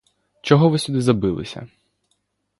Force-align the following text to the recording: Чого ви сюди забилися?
Чого 0.41 0.69
ви 0.69 0.79
сюди 0.79 1.01
забилися? 1.01 1.67